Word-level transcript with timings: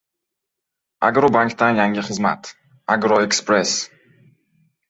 Agrobankdan 1.09 1.77
yangi 1.81 2.05
xizmat– 2.09 2.51
«AgroEkspress»! 2.97 3.79